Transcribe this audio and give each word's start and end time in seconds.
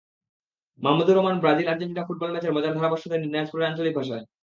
Mahmudur 0.81 1.15
Rahman 1.15 1.37
Brazil Argentina 1.39 2.07
football 2.07 2.29
ম্যাচের 2.31 2.55
মজার 2.55 2.75
ধারাভাষ্য 2.77 3.05
দেন 3.09 3.21
দিনাজপুরের 3.25 3.67
আঞ্চলিক 3.69 3.93
ভাষায়। 3.97 4.25